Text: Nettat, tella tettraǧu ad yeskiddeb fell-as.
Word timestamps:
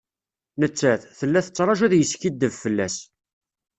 Nettat, 0.59 1.01
tella 1.19 1.39
tettraǧu 1.45 1.83
ad 1.85 1.93
yeskiddeb 1.95 2.53
fell-as. 2.63 2.97